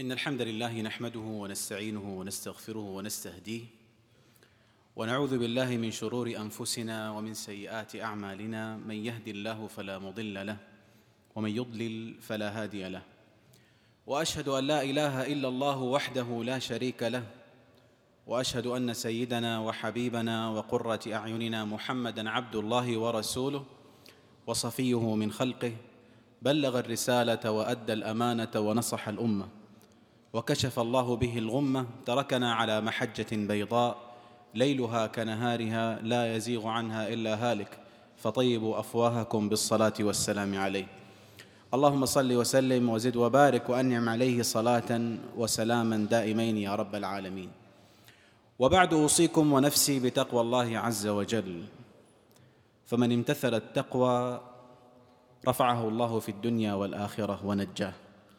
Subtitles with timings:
[0.00, 3.64] إن الحمد لله نحمده ونستعينه ونستغفره ونستهديه
[4.96, 10.56] ونعوذ بالله من شرور أنفسنا ومن سيئات أعمالنا من يهد الله فلا مضل له
[11.36, 13.02] ومن يضلل فلا هادي له
[14.06, 17.24] وأشهد أن لا إله إلا الله وحده لا شريك له
[18.26, 23.64] وأشهد أن سيدنا وحبيبنا وقرة أعيننا محمدا عبد الله ورسوله
[24.46, 25.72] وصفيه من خلقه
[26.42, 29.59] بلغ الرسالة وأدى الأمانة ونصح الأمة.
[30.32, 33.96] وكشف الله به الغمة تركنا على محجة بيضاء
[34.54, 37.78] ليلها كنهارها لا يزيغ عنها إلا هالك
[38.16, 40.86] فطيبوا أفواهكم بالصلاة والسلام عليه.
[41.74, 47.50] اللهم صل وسلم وزد وبارك وأنعم عليه صلاة وسلاما دائمين يا رب العالمين.
[48.58, 51.64] وبعد أوصيكم ونفسي بتقوى الله عز وجل.
[52.86, 54.40] فمن امتثل التقوى
[55.48, 57.92] رفعه الله في الدنيا والآخرة ونجاه.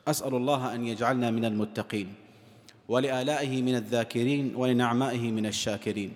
[0.08, 2.14] أسأل الله أن يجعلنا من المتقين
[2.90, 6.14] ولآلائه من الذاكرين ولنعمائه من الشاكرين.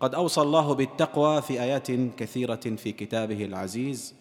[0.00, 4.14] قد أوصى الله بالتقوى في آيات كثيرة في كتابه العزيز.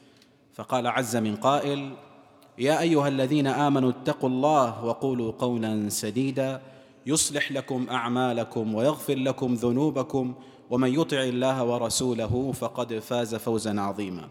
[0.53, 1.93] فقال عز من قائل
[2.57, 6.61] يا أيها الذين آمنوا اتقوا الله وقولوا قولا سديدا.
[7.05, 10.33] يصلح لكم أعمالكم ويغفر لكم ذنوبكم
[10.69, 14.29] ومن يطع الله ورسوله فقد فاز فوزا عظيما.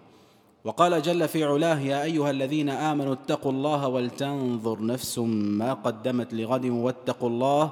[0.65, 6.65] وقال جل في علاه يا أيها الذين آمنوا اتقوا الله ولتنظر نفس ما قدمت لغد
[6.67, 7.71] واتقوا الله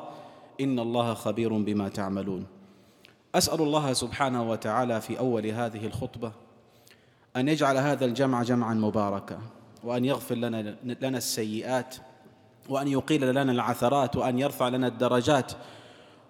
[0.61, 2.47] إن الله خبير بما تعملون.
[3.35, 6.33] أسأل الله سبحانه وتعالى في أول هذه الخطبة
[7.37, 9.39] أن يجعل هذا الجمع جمعا مباركا
[9.85, 11.97] وأن يغفر لنا لنا السيئات
[12.69, 15.53] وأن يقيل لنا العثرات وأن يرفع لنا الدرجات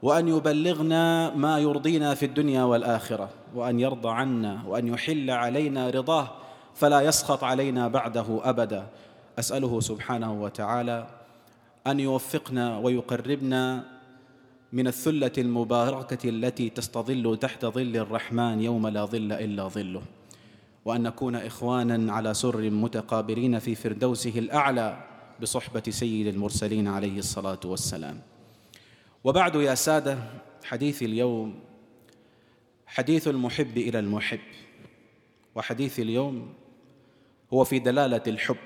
[0.02, 6.30] وأن يبلغنا ما يرضينا في الدنيا والآخرة وأن يرضى عنا وأن يحل علينا رضاه
[6.78, 8.86] فلا يسخط علينا بعده أبدا.
[9.38, 11.06] أسأله سبحانه وتعالى
[11.86, 13.84] أن يوفقنا ويقربنا
[14.72, 20.02] من الثلة المباركة التي تستظل تحت ظل الرحمن يوم لا ظل إلا ظله.
[20.84, 25.04] وأن نكون إخوانا على سر متقابلين في فردوسه الأعلى
[25.42, 28.20] بصحبة سيد المرسلين عليه الصلاة والسلام.
[29.24, 30.18] وبعد يا سادة
[30.64, 31.60] حديث اليوم
[32.86, 34.40] حديث المحب إلى المحب.
[35.54, 36.52] وحديث اليوم
[37.52, 38.56] هو في دلالة الحب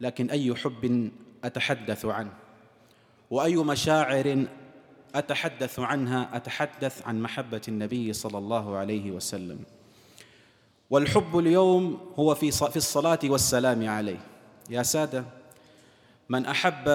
[0.00, 1.10] لكن أي حب
[1.44, 2.32] أتحدث عنه؟
[3.30, 4.44] وأي مشاعر
[5.14, 9.58] أتحدث عنها أتحدث عن محبة النبي صلى الله عليه وسلم.
[10.90, 14.20] والحب اليوم هو في في الصلاة والسلام عليه.
[14.70, 15.24] يا سادة
[16.28, 16.88] من أحب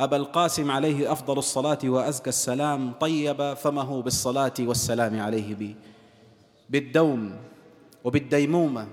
[0.00, 5.74] أبا القاسم عليه أفضل الصلاة وأزكى السلام طيب فمه بالصلاة والسلام عليه
[6.70, 7.36] بالدوم
[8.04, 8.88] وبالديمومة.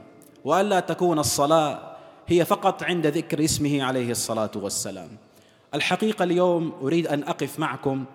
[0.46, 1.80] وألا تكون الصلاة
[2.28, 5.09] هي فقط عند ذكر اسمه عليه الصلاة والسلام.
[5.74, 8.06] الحقيقة اليوم أريد أن أقف معكم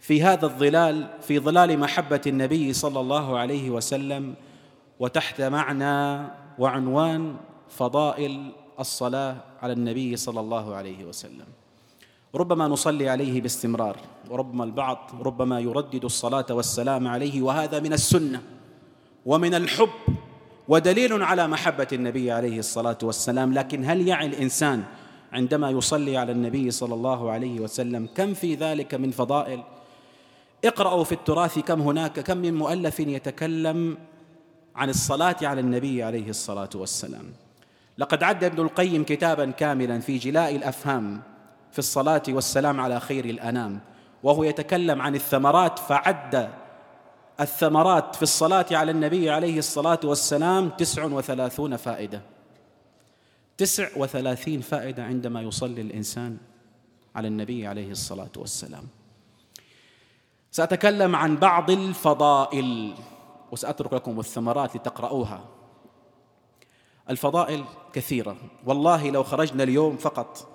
[0.00, 4.34] في هذا الظلال في ظلال محبة النبي صلى الله عليه وسلم
[5.00, 6.28] وتحت معنى
[6.58, 7.36] وعنوان
[7.68, 11.46] فضائل الصلاة على النبي صلى الله عليه وسلم.
[12.34, 13.96] ربما نصلي عليه باستمرار
[14.30, 18.42] وربما البعض ربما يردد الصلاة والسلام عليه وهذا من السنة
[19.26, 19.88] ومن الحب
[20.72, 23.52] ودليل على محبة النبي عليه الصلاة والسلام.
[23.52, 24.82] لكن هل يعي الإنسان
[25.32, 29.62] عندما يصلي على النبي صلى الله عليه وسلم كم في ذلك من فضائل؟
[30.64, 33.98] اقرأوا في التراث كم هناك كم من مؤلف يتكلم
[34.76, 37.24] عن الصلاة على النبي عليه الصلاة والسلام.
[37.98, 41.22] لقد عد ابن القيم كتابا كاملا في جلاء الأفهام
[41.72, 43.80] في الصلاة والسلام على خير الأنام
[44.22, 46.61] وهو يتكلم عن الثمرات فعد
[47.40, 52.22] الثمرات في الصلاة على النبي عليه الصلاة والسلام تسع وثلاثون فائدة.
[53.56, 56.36] تسع وثلاثين فائدة عندما يصلي الإنسان
[57.16, 58.88] على النبي عليه الصلاة والسلام.
[60.50, 62.94] سأتكلم عن بعض الفضائل
[63.52, 65.44] وسأترك لكم الثمرات لتقرؤوها.
[67.10, 68.36] الفضائل كثيرة.
[68.66, 70.48] والله لو خرجنا اليوم فقط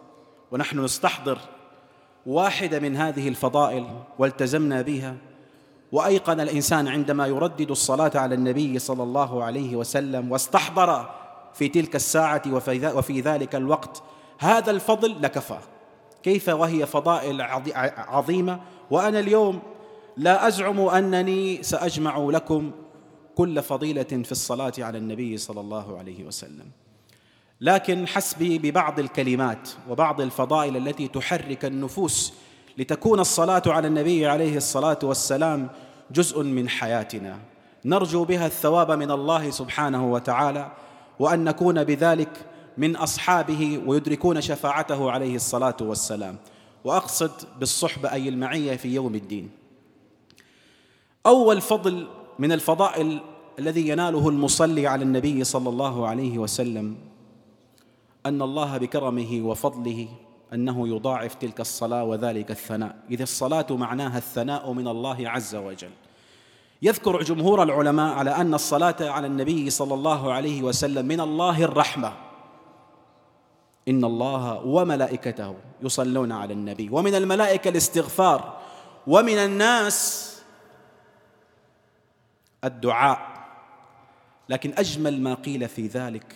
[0.51, 1.39] ونحن نستحضر
[2.25, 3.87] واحدة من هذه الفضائل
[4.19, 5.17] والتزمنا بها
[5.91, 11.09] وأيقن الإنسان عندما يردد الصلاة على النبي صلى الله عليه وسلم واستحضر
[11.53, 12.41] في تلك الساعة
[12.75, 14.03] وفي ذلك الوقت
[14.39, 15.59] هذا الفضل لكفى.
[16.23, 17.41] كيف وهي فضائل
[17.97, 18.59] عظيمة؟
[18.91, 19.59] وأنا اليوم
[20.17, 22.71] لا أزعم أنني سأجمع لكم
[23.35, 26.65] كل فضيلة في الصلاة على النبي صلى الله عليه وسلم.
[27.61, 32.33] لكن حسبي ببعض الكلمات وبعض الفضائل التي تحرك النفوس
[32.77, 35.69] لتكون الصلاة على النبي عليه الصلاة والسلام
[36.11, 37.39] جزء من حياتنا.
[37.85, 40.71] نرجو بها الثواب من الله سبحانه وتعالى
[41.19, 42.45] وأن نكون بذلك
[42.77, 46.37] من أصحابه ويدركون شفاعته عليه الصلاة والسلام.
[46.83, 49.49] وأقصد بالصحبه أي المعية في يوم الدين.
[51.25, 52.07] أول فضل
[52.39, 53.21] من الفضائل
[53.59, 56.95] الذي يناله المصلي على النبي صلى الله عليه وسلم
[58.25, 60.07] أن الله بكرمه وفضله
[60.53, 62.95] أنه يضاعف تلك الصلاة وذلك الثناء.
[63.09, 65.91] اذا الصلاة معناها الثناء من الله عز وجل.
[66.81, 72.13] يذكر جمهور العلماء على أن الصلاة على النبي صلى الله عليه وسلم من الله الرحمة.
[73.87, 76.89] إن الله وملائكته يصلون على النبي.
[76.91, 78.57] ومن الملائكة الاستغفار.
[79.07, 80.27] ومن الناس
[82.63, 83.37] الدعاء.
[84.49, 86.35] لكن أجمل ما قيل في ذلك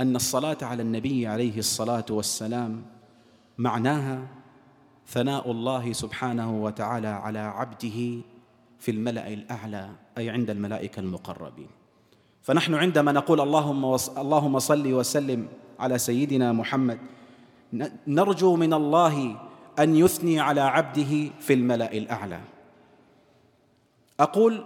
[0.00, 2.95] أن الصلاة على النبي عليه الصلاة والسلام
[3.58, 4.26] معناها
[5.08, 8.20] ثناء الله سبحانه وتعالى على عبده
[8.78, 11.68] في الملأ الأعلى أي عند الملائكة المقربين.
[12.42, 14.08] فنحن عندما نقول اللهم وص...
[14.08, 15.48] اللهم صل وسلم
[15.78, 16.98] على سيدنا محمد
[18.06, 19.36] نرجو من الله
[19.78, 22.40] أن يثني على عبده في الملأ الأعلى.
[24.20, 24.64] أقول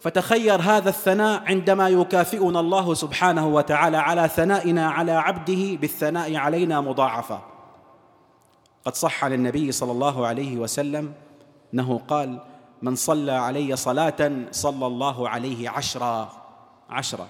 [0.00, 7.55] فتخير هذا الثناء عندما يكافئنا الله سبحانه وتعالى على ثنائنا على عبده بالثناء علينا مضاعفة.
[8.86, 11.12] قد صح عن النبي صلى الله عليه وسلم
[11.74, 12.38] انه قال
[12.82, 16.32] من صلى علي صلاة صلى الله عليه عشرا
[16.90, 17.28] عشرا.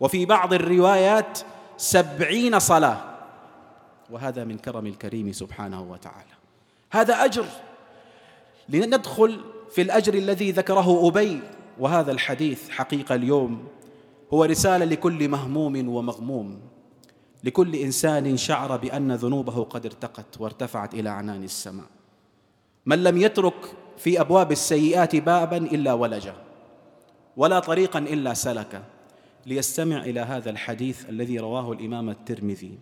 [0.00, 1.38] وفي بعض الروايات
[1.76, 3.00] سبعين صلاة.
[4.10, 6.34] وهذا من كرم الكريم سبحانه وتعالى.
[6.90, 7.46] هذا أجر.
[8.68, 9.40] لندخل
[9.70, 11.40] في الأجر الذي ذكره أبي
[11.78, 13.64] وهذا الحديث حقيقة اليوم
[14.34, 16.60] هو رسالة لكل مهموم ومغموم.
[17.44, 21.86] لكل إنسان شعر بأن ذنوبه قد ارتقت وارتفعت إلى عنان السماء.
[22.86, 26.34] من لم يترك في أبواب السيئات بابا إلا ولجه
[27.36, 28.82] ولا طريقا إلا سلك.
[29.46, 32.78] ليستمع إلى هذا الحديث الذي رواه الإمام الترمذي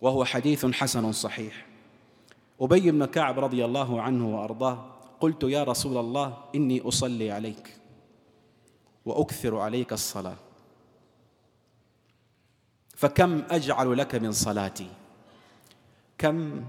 [0.00, 1.66] وهو حديث حسن صحيح.
[2.60, 4.84] أبي بن كعب رضي الله عنه وأرضاه
[5.20, 7.76] قلت يا رسول الله إني أصلي عليك
[9.04, 10.45] وأكثر عليك الصلاة.
[12.96, 14.88] فكم أجعل لك من صلاتي؟
[16.18, 16.64] كم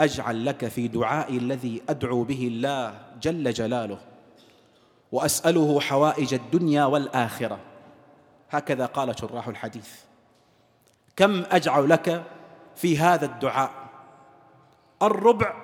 [0.00, 3.98] أجعل لك في دعائي الذي أدعو به الله جل جلاله؟
[5.12, 7.58] وأسأله حوائج الدنيا والآخرة.
[8.50, 9.90] هكذا قال شراح الحديث.
[11.16, 12.24] كم أجعل لك
[12.76, 13.70] في هذا الدعاء؟
[15.02, 15.54] الربع.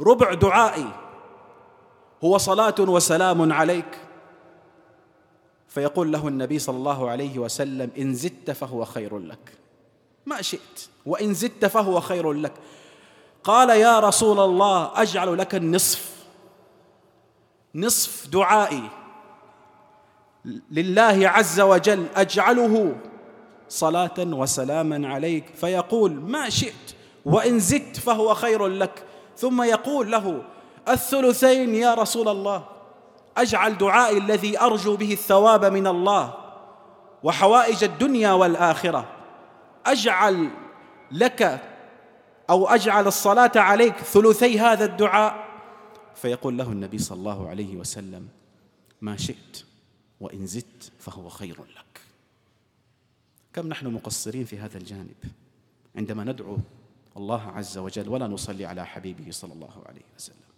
[0.00, 0.92] ربع دعائي.
[2.24, 4.09] هو صلاة وسلام عليك.
[5.70, 9.52] فيقول له النبي صلى الله عليه وسلم إن زدت فهو خير لك.
[10.26, 12.52] ما شئت وإن زدت فهو خير لك.
[13.44, 16.10] قال يا رسول الله أجعل لك النصف
[17.74, 18.82] نصف دعائي
[20.70, 22.96] لله عز وجل أجعله
[23.68, 25.44] صلاة وسلاما عليك.
[25.54, 26.94] فيقول ما شئت
[27.24, 29.04] وإن زدت فهو خير لك.
[29.36, 30.42] ثم يقول له
[30.88, 32.64] الثلثين يا رسول الله.
[33.42, 36.34] أجعل دعائي الذي أرجو به الثواب من الله
[37.22, 39.16] وحوائج الدنيا والآخرة.
[39.86, 40.50] أجعل
[41.12, 41.62] لك
[42.50, 45.50] أو أجعل الصلاة عليك ثلثي هذا الدعاء.
[46.14, 48.28] فيقول له النبي صلى الله عليه وسلم
[49.00, 49.64] ما شئت
[50.20, 52.00] وإن زدت فهو خير لك.
[53.52, 55.16] كم نحن مقصرين في هذا الجانب.
[55.96, 56.56] عندما ندعو
[57.16, 60.49] الله عز وجل ولا نصلي على حبيبه صلى الله عليه وسلم.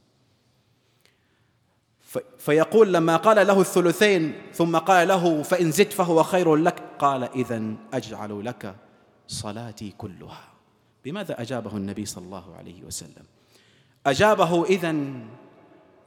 [2.38, 6.82] فيقول لما قال له الثلثين ثم قال له فإن زدت فهو خير لك.
[6.98, 8.76] قال إذا أجعل لك
[9.26, 10.48] صلاتي كلها.
[11.04, 13.24] بماذا أجابه النبي صلى الله عليه وسلم؟
[14.06, 14.94] أجابه إذا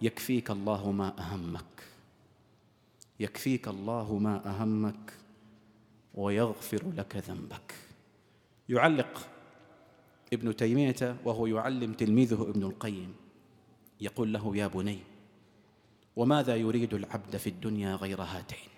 [0.01, 1.83] يكفيك الله ما أهمك.
[3.19, 5.13] يكفيك الله ما أهمك
[6.15, 7.73] ويغفر لك ذنبك.
[8.69, 9.27] يعلق
[10.33, 13.15] ابن تيمية وهو يعلم تلميذه ابن القيم.
[14.01, 14.99] يقول له يا بني
[16.15, 18.69] وماذا يريد العبد في الدنيا غير هاتين؟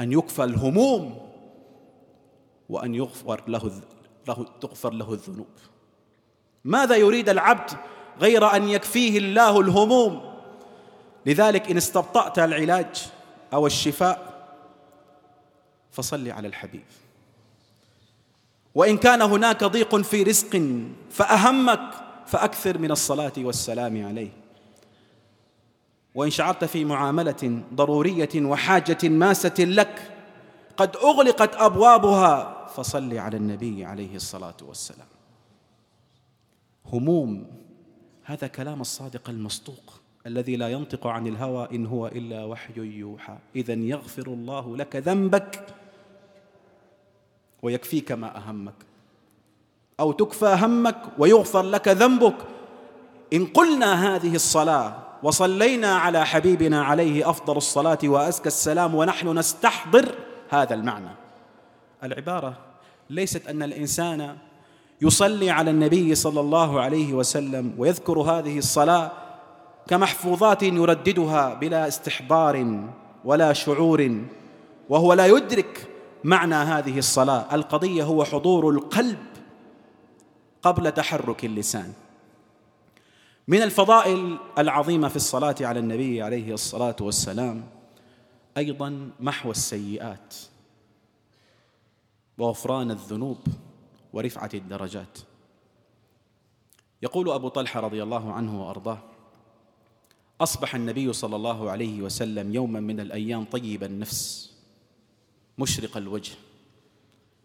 [0.00, 1.30] أن يكفى الهموم
[2.68, 3.82] وأن يغفر له,
[4.28, 5.48] له تغفر له الذنوب.
[6.64, 7.70] ماذا يريد العبد
[8.20, 10.34] غير أن يكفيه الله الهموم؟
[11.26, 13.10] لذلك إن استبطأت العلاج
[13.52, 14.30] أو الشفاء
[15.90, 16.84] فصل على الحبيب.
[18.74, 20.62] وإن كان هناك ضيق في رزق
[21.10, 21.90] فأهمك
[22.26, 24.39] فأكثر من الصلاة والسلام عليه.
[26.14, 30.16] وإن شعرت في معاملة ضرورية وحاجة ماسة لك
[30.76, 35.06] قد أغلقت أبوابها فصل على النبي عليه الصلاة والسلام.
[36.92, 37.46] هموم
[38.24, 43.36] هذا كلام الصادق المصدوق الذي لا ينطق عن الهوى إن هو إلا وحي يوحى.
[43.56, 45.66] إذا يغفر الله لك ذنبك
[47.62, 48.74] ويكفيك ما أهمك
[50.00, 52.36] أو تكفى همك ويغفر لك ذنبك.
[53.32, 60.14] إن قلنا هذه الصلاة وصلينا على حبيبنا عليه أفضل الصلاة وأزكى السلام ونحن نستحضر
[60.50, 61.10] هذا المعنى.
[62.02, 62.58] العبارة
[63.10, 64.36] ليست أن الإنسان
[65.02, 69.12] يصلي على النبي صلى الله عليه وسلم ويذكر هذه الصلاة
[69.88, 72.80] كمحفوظات يرددها بلا استحضار
[73.24, 74.20] ولا شعور
[74.88, 75.88] وهو لا يدرك
[76.24, 77.46] معنى هذه الصلاة.
[77.52, 79.18] القضية هو حضور القلب
[80.62, 81.92] قبل تحرك اللسان.
[83.50, 87.68] من الفضائل العظيمة في الصلاة على النبي عليه الصلاة والسلام
[88.56, 90.34] أيضا محو السيئات
[92.38, 93.38] وغفران الذنوب
[94.12, 95.18] ورفعة الدرجات.
[97.02, 98.98] يقول أبو طلحة رضي الله عنه وأرضاه
[100.40, 104.52] أصبح النبي صلى الله عليه وسلم يوما من الأيام طيب النفس
[105.58, 106.32] مشرق الوجه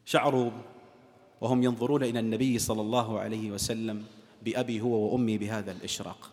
[0.06, 0.52] شعروا
[1.42, 4.06] وهم ينظرون إلى النبي صلى الله عليه وسلم
[4.42, 6.32] بأبي هو وأمي بهذا الإشراق.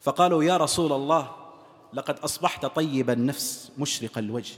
[0.00, 1.30] فقالوا يا رسول الله
[1.92, 4.54] لقد أصبحت طيب النفس مشرق الوجه.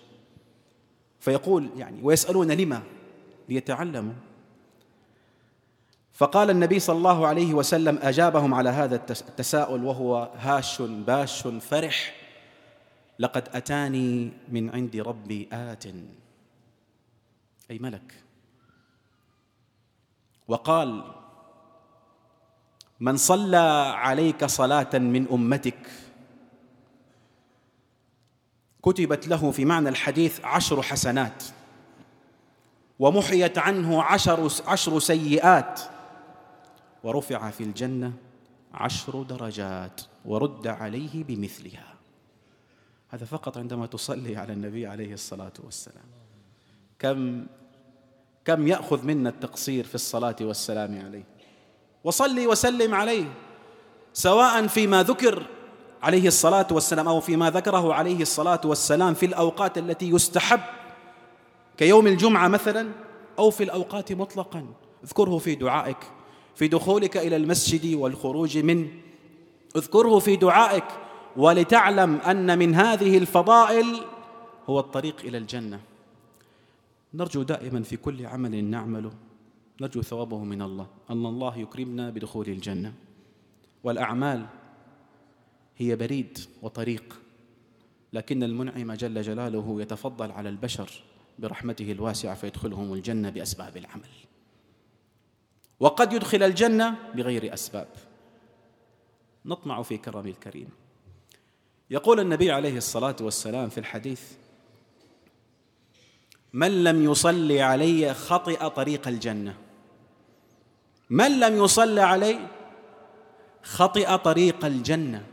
[1.20, 2.82] فيقول يعني ويسألون لما؟
[3.48, 4.14] ليتعلموا.
[6.12, 12.14] فقال النبي صلى الله عليه وسلم أجابهم على هذا التساؤل وهو هاش باش فرح.
[13.18, 15.84] لقد أتاني من عند ربي آت.
[17.70, 18.14] أي ملك.
[20.48, 21.04] وقال
[23.00, 25.88] من صلى عليك صلاة من أمتك.
[28.82, 31.44] كتبت له في معنى الحديث عشر حسنات
[32.98, 35.80] ومحيت عنه عشر عشر سيئات
[37.04, 38.12] ورفع في الجنة
[38.74, 41.94] عشر درجات ورد عليه بمثلها.
[43.08, 46.04] هذا فقط عندما تصلي على النبي عليه الصلاة والسلام.
[46.98, 47.46] كم
[48.44, 51.35] كم يأخذ منا التقصير في الصلاة والسلام عليه؟
[52.06, 53.32] وصلي وسلم عليه
[54.12, 55.46] سواء فيما ذكر
[56.02, 60.60] عليه الصلاة والسلام أو فيما ذكره عليه الصلاة والسلام في الأوقات التي يستحب
[61.76, 62.92] كيوم الجمعة مثلا
[63.38, 64.66] أو في الأوقات مطلقا.
[65.04, 65.96] اذكره في دعائك
[66.54, 68.88] في دخولك إلى المسجد والخروج منه.
[69.76, 70.86] اذكره في دعائك
[71.36, 74.00] ولتعلم أن من هذه الفضائل
[74.68, 75.80] هو الطريق إلى الجنة.
[77.14, 79.12] نرجو دائما في كل عمل نعمله.
[79.80, 82.95] نرجو ثوابه من الله أن الله يكرمنا بدخول الجنة.
[83.85, 84.47] والأعمال
[85.76, 87.21] هي بريد وطريق
[88.12, 90.90] لكن المنعم جل جلاله يتفضل على البشر
[91.38, 94.09] برحمته الواسعة فيدخلهم الجنة بأسباب العمل.
[95.80, 97.88] وقد يدخل الجنة بغير أسباب.
[99.45, 100.68] نطمع في كرم الكريم.
[101.90, 104.33] يقول النبي عليه الصلاة والسلام في الحديث
[106.52, 109.56] من لم يصلي علي خطئ طريق الجنة
[111.10, 112.38] من لم يصلي علي
[113.62, 115.26] خطئ طريق الجنة.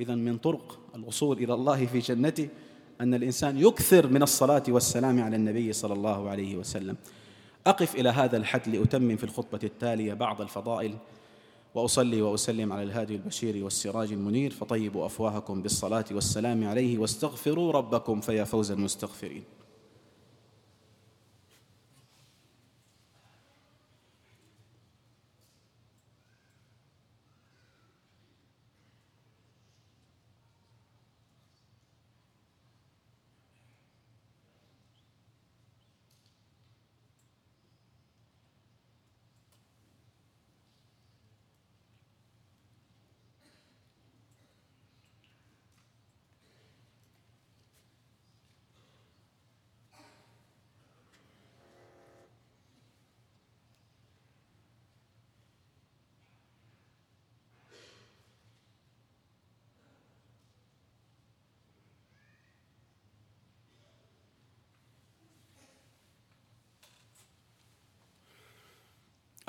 [0.00, 2.48] اذا من طرق الوصول إلى الله في جنته
[3.00, 6.96] أن الإنسان يكثر من الصلاة والسلام على النبي صلى الله عليه وسلم.
[7.66, 10.94] أقف إلى هذا الحد لأتمم في الخطبة التالية بعض الفضائل
[11.74, 14.50] وأصلي وأسلم على الهادي البشير والسراج المنير.
[14.50, 19.44] فطيبوا أفواهكم بالصلاة والسلام عليه واستغفروا ربكم فيا فوز المستغفرين.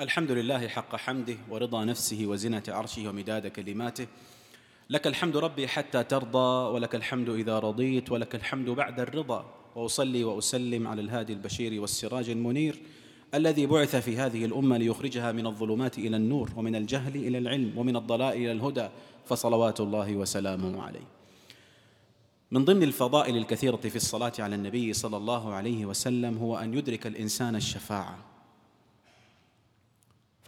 [0.00, 4.06] الحمد لله حق حمده ورضا نفسه وزنة عرشه ومداد كلماته.
[4.90, 9.44] لك الحمد ربي حتى ترضى ولك الحمد إذا رضيت ولك الحمد بعد الرضا.
[9.76, 12.78] وأصلي وأسلم على الهادي البشير والسراج المنير
[13.34, 17.96] الذي بعث في هذه الأمة ليخرجها من الظلمات إلى النور ومن الجهل إلى العلم ومن
[17.96, 18.88] الضلال إلى الهدى
[19.26, 21.06] فصلوات الله وسلامه عليه.
[22.50, 27.06] من ضمن الفضائل الكثيرة في الصلاة على النبي صلى الله عليه وسلم هو أن يدرك
[27.06, 28.37] الإنسان الشفاعة.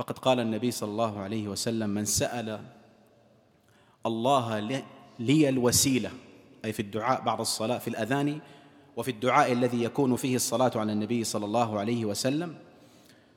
[0.01, 2.61] فقد قال النبي صلى الله عليه وسلم من سأل
[4.07, 4.59] الله
[5.19, 6.11] لي الوسيلة
[6.65, 8.41] أي في الدعاء بعد الصلاة في الأذان
[8.97, 12.57] وفي الدعاء الذي يكون فيه الصلاة على النبي صلى الله عليه وسلم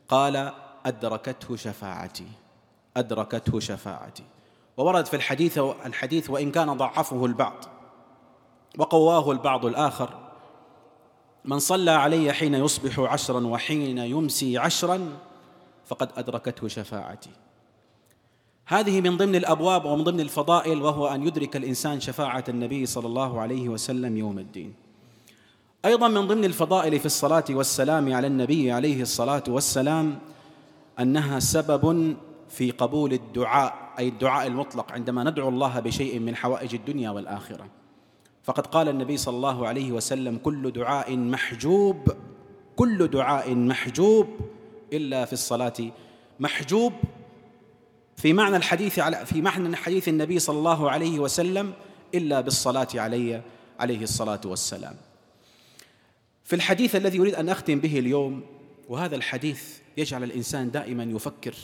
[0.09, 0.51] قال
[0.85, 2.27] أدركته شفاعتي
[2.97, 4.23] أدركته شفاعتي.
[4.77, 7.65] وورد في الحديث الحديث وإن كان ضعفه البعض
[8.77, 10.09] وقواه البعض الآخر
[11.45, 15.17] من صلى علي حين يصبح عشرا وحين يمسي عشرا
[15.85, 17.29] فقد أدركته شفاعتي.
[18.65, 23.41] هذه من ضمن الأبواب ومن ضمن الفضائل وهو أن يدرك الإنسان شفاعة النبي صلى الله
[23.41, 24.73] عليه وسلم يوم الدين.
[25.85, 30.19] أيضا من ضمن الفضائل في الصلاة والسلام على النبي عليه الصلاة والسلام
[30.99, 32.15] أنها سبب
[32.49, 37.65] في قبول الدعاء أي الدعاء المطلق عندما ندعو الله بشيء من حوائج الدنيا والآخرة.
[38.43, 42.07] فقد قال النبي صلى الله عليه وسلم كل دعاء محجوب
[42.75, 44.27] كل دعاء محجوب
[44.93, 45.73] إلا في الصلاة
[46.39, 46.93] محجوب
[48.17, 51.73] في معنى الحديث على في معنى حديث النبي صلى الله عليه وسلم
[52.15, 53.41] إلا بالصلاة علي
[53.79, 54.95] عليه الصلاة والسلام.
[56.43, 58.41] في الحديث الذي أريد أن أختم به اليوم
[58.89, 61.55] وهذا الحديث يجعل الإنسان دائما يفكر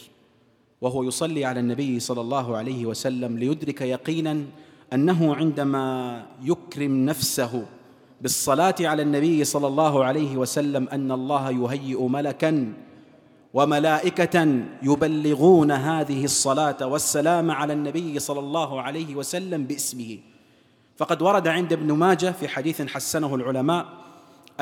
[0.81, 4.45] وهو يصلي على النبي صلى الله عليه وسلم ليدرك يقينا
[4.93, 7.65] أنه عندما يكرم نفسه
[8.21, 12.73] بالصلاة على النبي صلى الله عليه وسلم أن الله يهيئ ملكا
[13.53, 20.17] وملائكة يبلغون هذه الصلاة والسلام على النبي صلى الله عليه وسلم باسمه.
[20.97, 23.85] فقد ورد عند ابن ماجه في حديث حسنه العلماء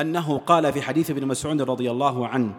[0.00, 2.54] أنه قال في حديث ابن مسعود رضي الله عنه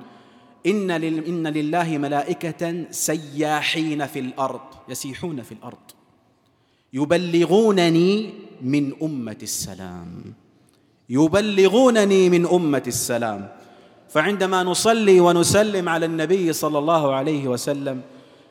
[0.66, 4.60] إن إن لله ملائكة سياحين في الأرض.
[4.90, 5.78] يسيحون في الأرض.
[6.94, 10.34] يبلغونني من أمة السلام.
[11.10, 13.50] يبلغونني من أمة السلام.
[14.10, 18.02] فعندما نصلي ونسلم على النبي صلى الله عليه وسلم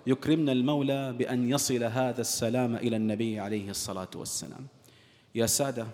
[0.07, 4.67] يكرمنا المولى بأن يصل هذا السلام إلى النبي عليه الصلاة والسلام.
[5.35, 5.87] يا سادة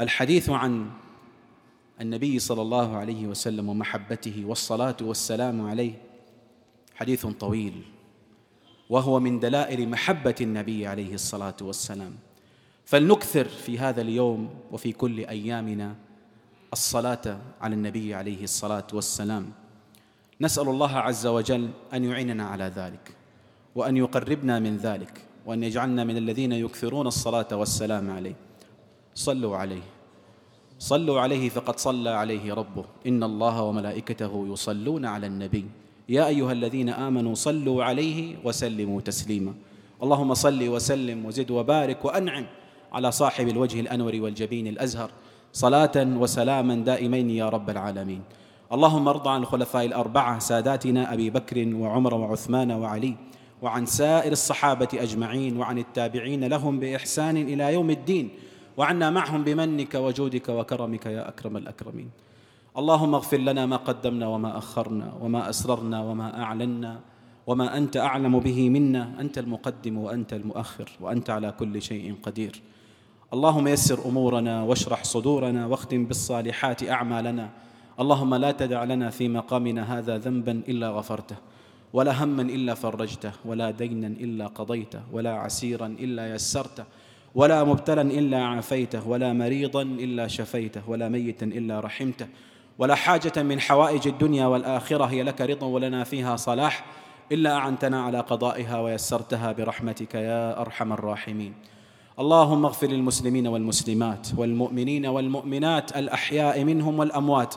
[0.00, 0.90] الحديث عن
[2.00, 5.92] النبي صلى الله عليه وسلم ومحبته والصلاة والسلام عليه
[6.94, 7.82] حديث طويل
[8.90, 12.16] وهو من دلائل محبة النبي عليه الصلاة والسلام.
[12.84, 15.94] فلنكثر في هذا اليوم وفي كل أيامنا
[16.72, 19.52] الصلاة على النبي عليه الصلاة والسلام.
[20.40, 23.14] نسأل الله عز وجل أن يعيننا على ذلك
[23.74, 28.34] وأن يقربنا من ذلك وأن يجعلنا من الذين يكثرون الصلاة والسلام عليه.
[29.14, 29.82] صلوا عليه.
[30.78, 32.84] صلوا عليه فقد صلى عليه ربه.
[33.06, 35.66] إن الله وملائكته يصلون على النبي.
[36.08, 39.54] يا أيها الذين آمنوا صلوا عليه وسلموا تسليما.
[40.02, 42.46] اللهم صل وسلم وزد وبارك وأنعم
[42.92, 45.10] على صاحب الوجه الأنور والجبين الأزهر.
[45.52, 48.22] صلاة وسلاما دائمين يا رب العالمين.
[48.72, 53.16] اللهم ارض عن الخلفاء الأربعة ساداتنا أبي بكر وعمر وعثمان وعلي
[53.62, 58.30] وعن سائر الصحابة أجمعين وعن التابعين لهم بإحسان إلى يوم الدين
[58.76, 62.10] وعنا معهم بمنك وجودك وكرمك يا أكرم الأكرمين.
[62.78, 67.00] اللهم اغفر لنا ما قدمنا وما أخرنا وما أسررنا وما أعلنا
[67.46, 72.62] وما أنت أعلم به منا أنت المقدم وأنت المؤخر وأنت على كل شيء قدير.
[73.34, 77.50] اللهم يسر أمورنا واشرح صدورنا واختم بالصالحات أعمالنا.
[78.00, 81.36] اللهم لا تدع لنا في مقامنا هذا ذنبا إلا غفرته
[81.92, 86.84] ولا هما إلا فرجته ولا دينا إلا قضيته ولا عسيرا إلا يسرته
[87.34, 92.28] ولا مبتلا إلا عافيته ولا مريضا إلا شفيته ولا ميتا إلا رحمته
[92.78, 96.84] ولا حاجة من حوائج الدنيا والآخرة هي لك رضا ولنا فيها صلاح
[97.32, 101.54] إلا أعنتنا على قضائها ويسرتها برحمتك يا أرحم الراحمين.
[102.20, 107.54] اللهم اغفر للمسلمين والمسلمات والمؤمنين والمؤمنات الأحياء منهم والأموات.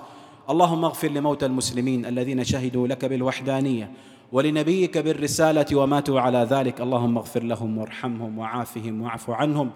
[0.49, 3.91] اللهم اغفر لموتى المسلمين الذين شهدوا لك بالوحدانية
[4.32, 6.82] ولنبيك بالرسالة وماتوا على ذلك.
[6.82, 9.69] اللهم اغفر لهم وارحمهم وعافهم واعف عنهم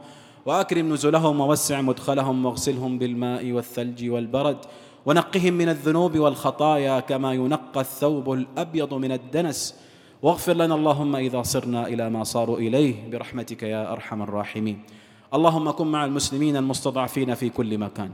[0.46, 4.58] وأكرم نزلهم ووسع مدخلهم واغسلهم بالماء والثلج والبرد
[5.06, 9.76] ونقهم من الذنوب والخطايا كما ينقى الثوب الأبيض من الدنس.
[10.22, 14.80] واغفر لنا اللهم إذا صرنا إلى ما صاروا إليه برحمتك يا أرحم الراحمين.
[15.34, 18.10] اللهم كن مع المسلمين المستضعفين في كل مكان.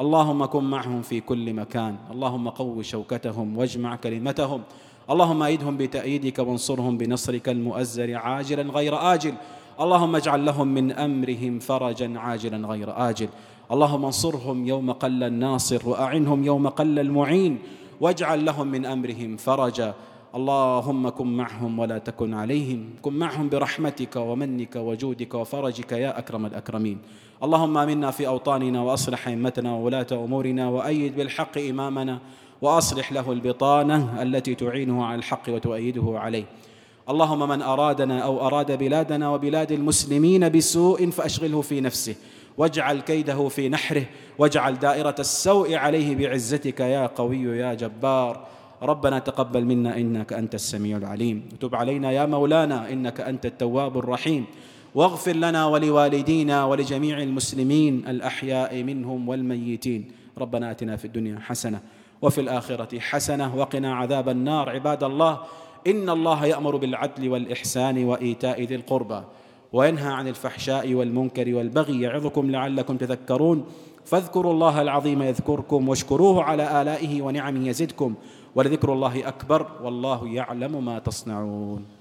[0.00, 1.96] اللهم كن معهم في كل مكان.
[2.10, 4.62] اللهم قو شوكتهم واجمع كلمتهم.
[5.10, 9.34] اللهم ايدهم بتأييدك وانصرهم بنصرك المؤزر عاجلا غير آجل.
[9.80, 13.28] اللهم اجعل لهم من أمرهم فرجا عاجلا غير آجل.
[13.72, 17.58] اللهم انصرهم يوم قل الناصر وأعنهم يوم قل المعين.
[18.00, 19.94] واجعل لهم من أمرهم فرجا
[20.34, 22.90] اللهم كن معهم ولا تكن عليهم.
[23.02, 26.98] كن معهم برحمتك ومنك وجودك وفرجك يا أكرم الأكرمين.
[27.42, 32.18] اللهم آمنا في أوطاننا وأصلح أئمتنا وولاة أمورنا وأيد بالحق إمامنا
[32.62, 36.44] وأصلح له البطانة التي تعينه على الحق وتؤيده عليه.
[37.08, 42.14] اللهم من أرادنا أو أراد بلادنا وبلاد المسلمين بسوء فأشغله في نفسه.
[42.58, 44.04] واجعل كيده في نحره.
[44.38, 48.57] واجعل دائرة السوء عليه بعزتك يا قوي يا جبار.
[48.82, 51.48] ربنا تقبل منا إنك أنت السميع العليم.
[51.52, 54.44] وتب علينا يا مولانا إنك أنت التواب الرحيم.
[54.94, 60.10] واغفر لنا ولوالدينا ولجميع المسلمين الأحياء منهم والميتين.
[60.38, 61.80] ربنا آتنا في الدنيا حسنة
[62.22, 64.70] وفي الآخرة حسنة وقنا عذاب النار.
[64.70, 65.38] عباد الله
[65.86, 69.22] إن الله يأمر بالعدل والإحسان وإيتاء ذي القربى
[69.72, 73.64] وينهى عن الفحشاء والمنكر والبغي يعظكم لعلكم تذكرون.
[74.04, 78.14] فاذكروا الله العظيم يذكركم واشكروه على آلائه ونعمه يزدكم.
[78.58, 81.97] ولذكر الله أكبر والله يعلم ما تصنعون.